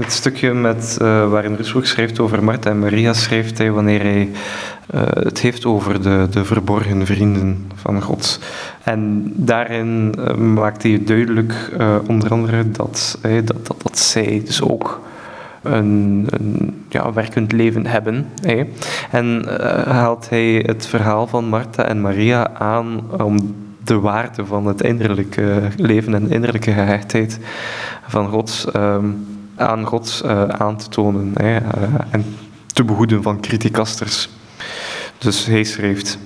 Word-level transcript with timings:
Het 0.00 0.12
stukje 0.12 0.54
met, 0.54 0.98
uh, 1.02 1.30
waarin 1.30 1.54
Rusbroek 1.54 1.86
schrijft 1.86 2.18
over 2.18 2.44
Martha 2.44 2.70
en 2.70 2.78
Maria, 2.78 3.12
schrijft 3.12 3.58
hij 3.58 3.70
wanneer 3.70 4.00
hij 4.00 4.30
uh, 4.94 5.00
het 5.10 5.38
heeft 5.40 5.64
over 5.64 6.02
de, 6.02 6.26
de 6.30 6.44
verborgen 6.44 7.06
vrienden 7.06 7.66
van 7.74 8.02
God. 8.02 8.40
En 8.82 9.32
daarin 9.34 10.14
uh, 10.18 10.34
maakt 10.34 10.82
hij 10.82 11.02
duidelijk, 11.04 11.70
onder 12.06 12.30
andere, 12.30 12.70
dat, 12.70 13.18
dat, 13.22 13.46
dat, 13.46 13.82
dat 13.82 13.98
zij 13.98 14.42
dus 14.44 14.62
ook 14.62 15.00
een, 15.62 16.26
een 16.30 16.84
ja, 16.88 17.12
werkend 17.12 17.52
leven 17.52 17.86
hebben. 17.86 18.26
En 19.10 19.44
haalt 19.88 20.28
hij 20.28 20.62
het 20.66 20.86
verhaal 20.86 21.26
van 21.26 21.44
Martha 21.44 21.84
en 21.84 22.00
Maria 22.00 22.50
aan 22.54 23.00
om 23.22 23.54
de 23.84 23.98
waarde 23.98 24.46
van 24.46 24.66
het 24.66 24.82
innerlijke 24.82 25.62
leven 25.76 26.14
en 26.14 26.24
de 26.24 26.34
innerlijke 26.34 26.72
gehechtheid 26.72 27.40
van 28.06 28.28
God 28.28 28.66
um, 28.76 29.35
aan 29.56 29.84
God 29.84 30.22
uh, 30.24 30.42
aan 30.42 30.76
te 30.76 30.88
tonen 30.88 31.32
hè, 31.34 31.56
uh, 31.56 31.62
en 32.10 32.24
te 32.66 32.84
behoeden 32.84 33.22
van 33.22 33.40
criticasters. 33.40 34.28
Dus 35.18 35.46
hij 35.46 35.64
schreef: 35.64 36.16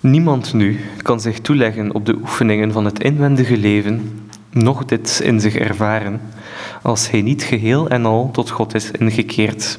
Niemand 0.00 0.52
nu 0.52 0.80
kan 1.02 1.20
zich 1.20 1.40
toeleggen 1.40 1.94
op 1.94 2.06
de 2.06 2.14
oefeningen 2.14 2.72
van 2.72 2.84
het 2.84 3.02
inwendige 3.02 3.56
leven, 3.56 4.28
nog 4.50 4.84
dit 4.84 5.20
in 5.24 5.40
zich 5.40 5.56
ervaren, 5.56 6.20
als 6.82 7.10
hij 7.10 7.22
niet 7.22 7.42
geheel 7.42 7.88
en 7.88 8.04
al 8.04 8.30
tot 8.32 8.50
God 8.50 8.74
is 8.74 8.90
ingekeerd. 8.90 9.78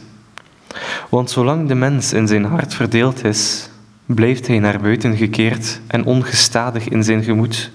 Want 1.09 1.30
zolang 1.30 1.67
de 1.67 1.75
mens 1.75 2.14
in 2.14 2.27
zijn 2.27 2.45
hart 2.45 2.73
verdeeld 2.73 3.23
is, 3.23 3.70
blijft 4.05 4.48
hij 4.48 4.59
naar 4.59 4.81
buiten 4.81 5.17
gekeerd 5.17 5.81
en 5.88 6.05
ongestadig 6.05 6.88
in 6.88 7.03
zijn 7.03 7.23
gemoed, 7.23 7.72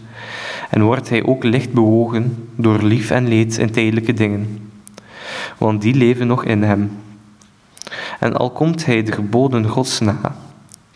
en 0.71 0.83
wordt 0.83 1.09
hij 1.09 1.25
ook 1.25 1.45
licht 1.45 1.73
bewogen 1.73 2.49
door 2.57 2.83
lief 2.83 3.11
en 3.11 3.29
leed 3.29 3.59
in 3.59 3.71
tijdelijke 3.71 4.13
dingen, 4.13 4.70
want 5.61 5.83
die 5.83 5.95
leven 5.95 6.27
nog 6.27 6.45
in 6.45 6.63
hem. 6.63 6.91
En 8.21 8.37
al 8.37 8.51
komt 8.51 8.87
hij 8.87 9.03
de 9.03 9.13
geboden 9.13 9.69
Gods 9.69 10.01
na, 10.01 10.37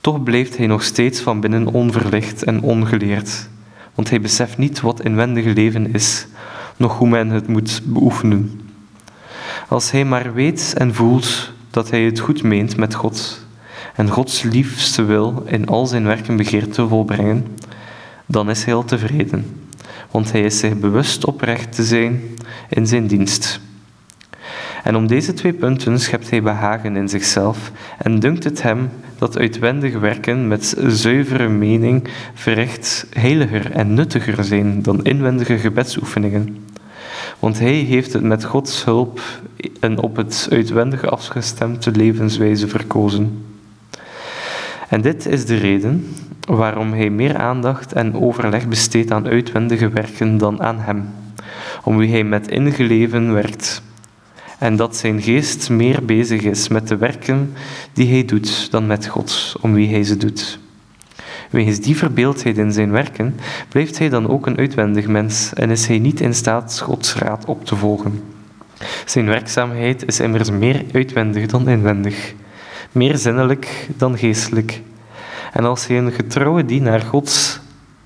toch 0.00 0.22
blijft 0.22 0.56
hij 0.56 0.66
nog 0.66 0.82
steeds 0.82 1.20
van 1.20 1.40
binnen 1.40 1.66
onverlicht 1.66 2.44
en 2.44 2.62
ongeleerd, 2.62 3.48
want 3.94 4.10
hij 4.10 4.20
beseft 4.20 4.58
niet 4.58 4.80
wat 4.80 5.00
inwendige 5.00 5.52
leven 5.52 5.92
is, 5.94 6.26
nog 6.76 6.98
hoe 6.98 7.08
men 7.08 7.28
het 7.28 7.48
moet 7.48 7.80
beoefenen. 7.84 8.60
Als 9.68 9.90
hij 9.90 10.04
maar 10.04 10.34
weet 10.34 10.74
en 10.76 10.94
voelt 10.94 11.52
dat 11.70 11.90
hij 11.90 12.02
het 12.02 12.18
goed 12.18 12.42
meent 12.42 12.76
met 12.76 12.94
God 12.94 13.46
en 13.94 14.08
Gods 14.10 14.42
liefste 14.42 15.04
wil 15.04 15.42
in 15.46 15.66
al 15.66 15.86
zijn 15.86 16.04
werken 16.04 16.36
begeert 16.36 16.72
te 16.72 16.88
volbrengen, 16.88 17.46
dan 18.26 18.50
is 18.50 18.64
hij 18.64 18.74
al 18.74 18.84
tevreden, 18.84 19.68
want 20.10 20.32
hij 20.32 20.42
is 20.42 20.58
zich 20.58 20.78
bewust 20.78 21.24
oprecht 21.24 21.74
te 21.74 21.84
zijn 21.84 22.22
in 22.68 22.86
zijn 22.86 23.06
dienst. 23.06 23.60
En 24.84 24.96
om 24.96 25.06
deze 25.06 25.32
twee 25.32 25.52
punten 25.52 26.00
schept 26.00 26.30
hij 26.30 26.42
behagen 26.42 26.96
in 26.96 27.08
zichzelf 27.08 27.72
en 27.98 28.18
dunkt 28.18 28.44
het 28.44 28.62
hem 28.62 28.90
dat 29.18 29.38
uitwendig 29.38 29.98
werken 29.98 30.48
met 30.48 30.76
zuivere 30.86 31.48
mening 31.48 32.08
verricht 32.34 33.06
heiliger 33.12 33.70
en 33.70 33.94
nuttiger 33.94 34.44
zijn 34.44 34.82
dan 34.82 35.04
inwendige 35.04 35.58
gebedsoefeningen. 35.58 36.56
Want 37.38 37.58
hij 37.58 37.74
heeft 37.74 38.12
het 38.12 38.22
met 38.22 38.44
Gods 38.44 38.84
hulp 38.84 39.20
en 39.80 39.98
op 39.98 40.16
het 40.16 40.48
uitwendige 40.50 41.08
afgestemde 41.08 41.90
levenswijze 41.90 42.68
verkozen. 42.68 43.44
En 44.88 45.00
dit 45.00 45.26
is 45.26 45.46
de 45.46 45.56
reden 45.56 46.14
waarom 46.48 46.92
hij 46.92 47.10
meer 47.10 47.36
aandacht 47.36 47.92
en 47.92 48.16
overleg 48.16 48.68
besteedt 48.68 49.10
aan 49.10 49.26
uitwendige 49.26 49.88
werken 49.88 50.38
dan 50.38 50.62
aan 50.62 50.78
hem, 50.78 51.08
om 51.84 51.96
wie 51.96 52.10
hij 52.10 52.24
met 52.24 52.48
ingeleven 52.48 53.32
werkt. 53.32 53.82
En 54.58 54.76
dat 54.76 54.96
zijn 54.96 55.22
geest 55.22 55.70
meer 55.70 56.04
bezig 56.04 56.42
is 56.42 56.68
met 56.68 56.88
de 56.88 56.96
werken 56.96 57.52
die 57.92 58.10
hij 58.10 58.24
doet 58.24 58.70
dan 58.70 58.86
met 58.86 59.06
God, 59.06 59.56
om 59.60 59.74
wie 59.74 59.88
hij 59.88 60.04
ze 60.04 60.16
doet. 60.16 60.58
Wegens 61.50 61.80
die 61.80 61.96
verbeeldheid 61.96 62.58
in 62.58 62.72
zijn 62.72 62.90
werken 62.90 63.34
blijft 63.68 63.98
hij 63.98 64.08
dan 64.08 64.28
ook 64.28 64.46
een 64.46 64.58
uitwendig 64.58 65.06
mens 65.06 65.52
en 65.52 65.70
is 65.70 65.86
hij 65.86 65.98
niet 65.98 66.20
in 66.20 66.34
staat 66.34 66.80
Gods 66.80 67.14
raad 67.14 67.44
op 67.44 67.64
te 67.64 67.76
volgen. 67.76 68.22
Zijn 69.04 69.26
werkzaamheid 69.26 70.06
is 70.06 70.20
immers 70.20 70.50
meer 70.50 70.84
uitwendig 70.92 71.46
dan 71.46 71.68
inwendig 71.68 72.34
meer 72.94 73.16
zinnelijk 73.16 73.88
dan 73.96 74.18
geestelijk. 74.18 74.80
En 75.52 75.64
als 75.64 75.86
hij 75.86 75.98
een 75.98 76.12
getrouwe 76.12 76.64
dienaar 76.64 77.00
Gods 77.00 77.60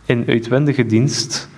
in 0.05 0.25
uitwendige 0.27 0.87
dienst, 0.87 1.49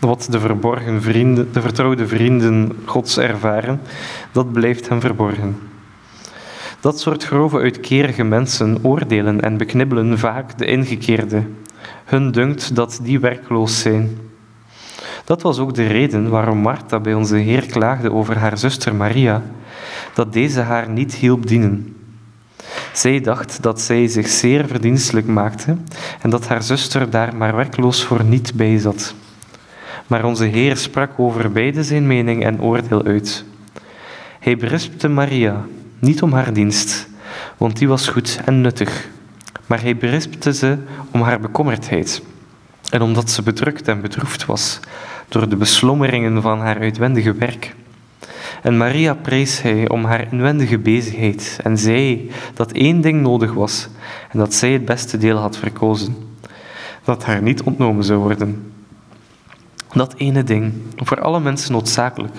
wat 0.00 0.26
de 0.30 0.40
verborgen 0.40 1.02
vrienden, 1.02 1.52
de 1.52 1.60
vertrouwde 1.60 2.06
vrienden 2.06 2.72
Gods 2.84 3.18
ervaren, 3.18 3.80
dat 4.32 4.52
blijft 4.52 4.88
hem 4.88 5.00
verborgen. 5.00 5.56
Dat 6.80 7.00
soort 7.00 7.24
grove 7.24 7.58
uitkerige 7.58 8.24
mensen 8.24 8.78
oordelen 8.82 9.40
en 9.40 9.56
beknibbelen 9.56 10.18
vaak 10.18 10.58
de 10.58 10.64
ingekeerde. 10.64 11.42
Hun 12.04 12.30
dunkt 12.30 12.74
dat 12.74 13.00
die 13.02 13.20
werkloos 13.20 13.80
zijn. 13.80 14.18
Dat 15.24 15.42
was 15.42 15.58
ook 15.58 15.74
de 15.74 15.86
reden 15.86 16.28
waarom 16.28 16.58
Martha 16.58 17.00
bij 17.00 17.14
onze 17.14 17.36
Heer 17.36 17.66
klaagde 17.66 18.12
over 18.12 18.38
haar 18.38 18.58
zuster 18.58 18.94
Maria, 18.94 19.42
dat 20.14 20.32
deze 20.32 20.60
haar 20.60 20.88
niet 20.88 21.14
hielp 21.14 21.46
dienen. 21.46 21.96
Zij 22.92 23.20
dacht 23.20 23.62
dat 23.62 23.80
zij 23.80 24.06
zich 24.08 24.28
zeer 24.28 24.66
verdienstelijk 24.66 25.26
maakte 25.26 25.76
en 26.20 26.30
dat 26.30 26.48
haar 26.48 26.62
zuster 26.62 27.10
daar 27.10 27.36
maar 27.36 27.56
werkloos 27.56 28.04
voor 28.04 28.24
niet 28.24 28.54
bij 28.54 28.78
zat. 28.78 29.14
Maar 30.06 30.24
onze 30.24 30.44
Heer 30.44 30.76
sprak 30.76 31.10
over 31.16 31.52
beide 31.52 31.84
zijn 31.84 32.06
mening 32.06 32.44
en 32.44 32.62
oordeel 32.62 33.04
uit. 33.04 33.44
Hij 34.38 34.56
berispte 34.56 35.08
Maria, 35.08 35.64
niet 35.98 36.22
om 36.22 36.32
haar 36.32 36.52
dienst, 36.52 37.08
want 37.56 37.76
die 37.76 37.88
was 37.88 38.08
goed 38.08 38.40
en 38.44 38.60
nuttig, 38.60 39.08
maar 39.66 39.82
hij 39.82 39.96
berispte 39.96 40.54
ze 40.54 40.76
om 41.10 41.22
haar 41.22 41.40
bekommerdheid 41.40 42.22
en 42.90 43.02
omdat 43.02 43.30
ze 43.30 43.42
bedrukt 43.42 43.88
en 43.88 44.00
bedroefd 44.00 44.44
was 44.44 44.80
door 45.28 45.48
de 45.48 45.56
beslommeringen 45.56 46.42
van 46.42 46.60
haar 46.60 46.78
uitwendige 46.78 47.34
werk. 47.34 47.74
En 48.62 48.76
Maria 48.76 49.14
prees 49.14 49.62
hij 49.62 49.88
om 49.88 50.04
haar 50.04 50.32
inwendige 50.32 50.78
bezigheid 50.78 51.58
en 51.62 51.78
zei 51.78 52.30
dat 52.54 52.72
één 52.72 53.00
ding 53.00 53.20
nodig 53.22 53.52
was 53.52 53.88
en 54.30 54.38
dat 54.38 54.54
zij 54.54 54.72
het 54.72 54.84
beste 54.84 55.18
deel 55.18 55.36
had 55.36 55.56
verkozen. 55.56 56.16
Dat 57.04 57.24
haar 57.24 57.42
niet 57.42 57.62
ontnomen 57.62 58.04
zou 58.04 58.18
worden. 58.18 58.75
Dat 59.96 60.14
ene 60.16 60.44
ding, 60.44 60.72
voor 60.96 61.20
alle 61.20 61.40
mensen 61.40 61.72
noodzakelijk, 61.72 62.34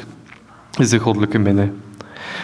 is 0.80 0.90
de 0.90 0.98
goddelijke 0.98 1.38
minne. 1.38 1.72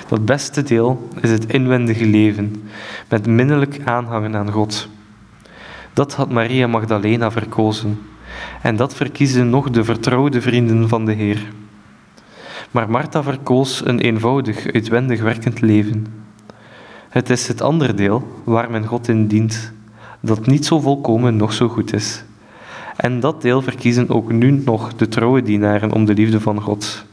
Dat 0.08 0.26
beste 0.26 0.64
deel 0.64 1.08
is 1.22 1.30
het 1.30 1.46
inwendige 1.46 2.06
leven, 2.06 2.70
met 3.10 3.28
minnelijk 3.28 3.80
aanhangen 3.86 4.36
aan 4.36 4.52
God. 4.52 4.88
Dat 5.94 6.14
had 6.14 6.32
Maria 6.32 6.68
Magdalena 6.68 7.32
verkozen, 7.32 8.00
en 8.62 8.76
dat 8.76 8.94
verkiezen 8.94 9.50
nog 9.50 9.70
de 9.70 9.84
vertrouwde 9.84 10.42
vrienden 10.42 10.90
van 10.90 11.06
de 11.06 11.14
Heer. 11.14 11.52
Maar 12.72 12.90
Martha 12.90 13.24
verkoos 13.24 13.86
een 13.86 14.00
eenvoudig, 14.00 14.66
uitwendig 14.72 15.22
werkend 15.22 15.62
leven. 15.62 16.06
Het 17.10 17.30
is 17.30 17.48
het 17.48 17.62
andere 17.62 17.94
deel 17.94 18.42
waar 18.44 18.72
men 18.72 18.86
God 18.86 19.08
in 19.08 19.28
dient, 19.28 19.74
dat 20.20 20.46
niet 20.46 20.66
zo 20.66 20.80
volkomen 20.80 21.36
nog 21.36 21.54
zo 21.54 21.68
goed 21.68 21.94
is. 21.94 22.24
En 22.96 23.20
dat 23.20 23.42
deel 23.42 23.62
verkiezen 23.62 24.10
ook 24.10 24.32
nu 24.32 24.52
nog 24.66 24.94
de 24.94 25.08
trouwe 25.08 25.42
dienaren 25.42 25.92
om 25.92 26.06
de 26.06 26.14
liefde 26.14 26.40
van 26.40 26.62
God. 26.62 27.06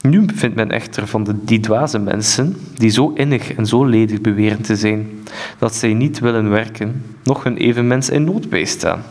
Nu 0.00 0.24
vindt 0.34 0.56
men 0.56 0.70
echter 0.70 1.06
van 1.06 1.24
de, 1.24 1.44
die 1.44 1.60
dwaze 1.60 1.98
mensen, 1.98 2.56
die 2.74 2.90
zo 2.90 3.12
innig 3.14 3.54
en 3.54 3.66
zo 3.66 3.84
ledig 3.84 4.20
beweren 4.20 4.62
te 4.62 4.76
zijn, 4.76 5.08
dat 5.58 5.74
zij 5.74 5.94
niet 5.94 6.18
willen 6.18 6.50
werken, 6.50 7.04
nog 7.22 7.44
een 7.44 7.56
evenmens 7.56 8.10
in 8.10 8.24
nood 8.24 8.48
bijstaan. 8.48 9.02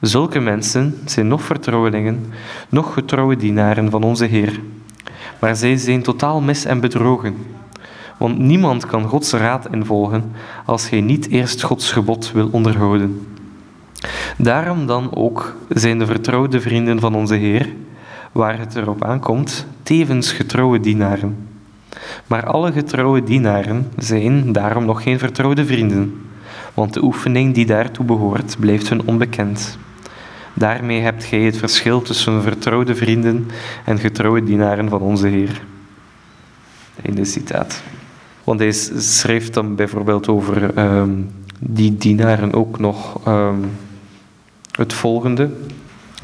Zulke 0.00 0.40
mensen 0.40 0.94
zijn 1.04 1.28
nog 1.28 1.42
vertrouwelingen, 1.42 2.26
nog 2.68 2.92
getrouwe 2.92 3.36
dienaren 3.36 3.90
van 3.90 4.02
onze 4.02 4.24
Heer. 4.24 4.60
Maar 5.40 5.56
zij 5.56 5.76
zijn 5.76 6.02
totaal 6.02 6.40
mis 6.40 6.64
en 6.64 6.80
bedrogen. 6.80 7.36
Want 8.16 8.38
niemand 8.38 8.86
kan 8.86 9.04
Gods 9.04 9.32
raad 9.32 9.68
involgen 9.72 10.32
als 10.64 10.90
hij 10.90 11.00
niet 11.00 11.28
eerst 11.28 11.62
Gods 11.62 11.92
gebod 11.92 12.32
wil 12.32 12.48
onderhouden. 12.52 13.26
Daarom 14.40 14.86
dan 14.86 15.14
ook 15.14 15.56
zijn 15.68 15.98
de 15.98 16.06
vertrouwde 16.06 16.60
vrienden 16.60 17.00
van 17.00 17.14
onze 17.14 17.34
Heer, 17.34 17.68
waar 18.32 18.58
het 18.58 18.76
erop 18.76 19.04
aankomt, 19.04 19.66
tevens 19.82 20.32
getrouwe 20.32 20.80
dienaren. 20.80 21.48
Maar 22.26 22.46
alle 22.46 22.72
getrouwe 22.72 23.22
dienaren 23.22 23.90
zijn 23.96 24.52
daarom 24.52 24.84
nog 24.84 25.02
geen 25.02 25.18
vertrouwde 25.18 25.66
vrienden, 25.66 26.20
want 26.74 26.94
de 26.94 27.02
oefening 27.02 27.54
die 27.54 27.66
daartoe 27.66 28.04
behoort 28.04 28.56
blijft 28.58 28.88
hun 28.88 29.06
onbekend. 29.06 29.78
Daarmee 30.54 31.00
hebt 31.00 31.24
gij 31.24 31.40
het 31.40 31.56
verschil 31.56 32.02
tussen 32.02 32.42
vertrouwde 32.42 32.94
vrienden 32.94 33.46
en 33.84 33.98
getrouwe 33.98 34.42
dienaren 34.44 34.88
van 34.88 35.00
onze 35.00 35.26
Heer. 35.26 35.62
Einde 37.04 37.24
citaat. 37.24 37.82
Want 38.44 38.60
hij 38.60 38.72
schreef 38.72 39.50
dan 39.50 39.74
bijvoorbeeld 39.74 40.28
over 40.28 40.78
um, 40.78 41.30
die 41.60 41.96
dienaren 41.96 42.52
ook 42.52 42.78
nog 42.78 43.26
um, 43.28 43.70
het 44.78 44.92
volgende. 44.92 45.50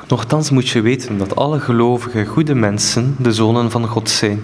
Nochtans 0.08 0.50
moet 0.50 0.68
je 0.68 0.80
weten 0.80 1.18
dat 1.18 1.36
alle 1.36 1.60
gelovige, 1.60 2.24
goede 2.24 2.54
mensen 2.54 3.16
de 3.18 3.32
zonen 3.32 3.70
van 3.70 3.86
God 3.86 4.10
zijn. 4.10 4.42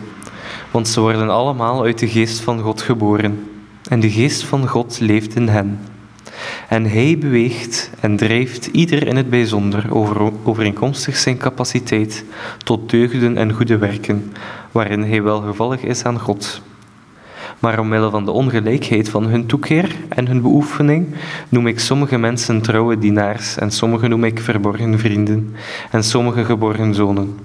Want 0.71 0.89
ze 0.89 1.01
worden 1.01 1.31
allemaal 1.31 1.83
uit 1.83 1.99
de 1.99 2.09
geest 2.09 2.41
van 2.41 2.61
God 2.61 2.83
geboren. 2.83 3.49
En 3.89 4.01
de 4.01 4.11
geest 4.11 4.45
van 4.45 4.69
God 4.69 5.01
leeft 5.01 5.35
in 5.35 5.49
hen. 5.49 5.79
En 6.69 6.85
hij 6.85 7.19
beweegt 7.19 7.91
en 8.01 8.17
drijft 8.17 8.67
ieder 8.67 9.07
in 9.07 9.17
het 9.17 9.31
bijzonder 9.31 9.95
over, 9.95 10.33
overeenkomstig 10.45 11.17
zijn 11.17 11.37
capaciteit 11.37 12.25
tot 12.65 12.91
deugden 12.91 13.37
en 13.37 13.53
goede 13.53 13.79
werken, 13.79 14.33
waarin 14.73 15.03
hij 15.03 15.23
welgevallig 15.23 15.83
is 15.83 16.05
aan 16.05 16.21
God. 16.21 16.63
Maar 17.61 17.79
omwille 17.79 18.11
van 18.11 18.25
de 18.25 18.31
ongelijkheid 18.31 19.09
van 19.09 19.25
hun 19.25 19.47
toekeer 19.47 19.97
en 20.09 20.27
hun 20.27 20.43
beoefening 20.43 21.07
noem 21.49 21.67
ik 21.67 21.81
sommige 21.81 22.19
mensen 22.19 22.61
trouwe 22.61 22.99
dienaars 22.99 23.57
en 23.57 23.71
sommige 23.71 24.09
noem 24.09 24.25
ik 24.25 24.41
verborgen 24.41 24.99
vrienden 24.99 25.55
en 25.91 26.05
sommige 26.05 26.45
geborgen 26.45 26.95
zonen. 26.95 27.39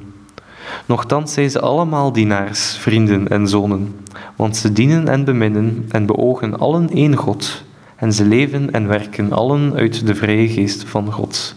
Nochtans 0.85 1.33
zijn 1.33 1.49
ze 1.49 1.59
allemaal 1.59 2.11
dienaars, 2.11 2.77
vrienden 2.77 3.27
en 3.27 3.47
zonen, 3.47 3.95
want 4.35 4.57
ze 4.57 4.73
dienen 4.73 5.07
en 5.07 5.23
beminnen 5.23 5.85
en 5.91 6.05
beogen 6.05 6.59
allen 6.59 6.89
één 6.89 7.15
God 7.15 7.63
en 7.95 8.13
ze 8.13 8.25
leven 8.25 8.71
en 8.71 8.87
werken 8.87 9.31
allen 9.31 9.73
uit 9.75 10.07
de 10.07 10.15
vrije 10.15 10.47
geest 10.47 10.83
van 10.83 11.11
God. 11.11 11.55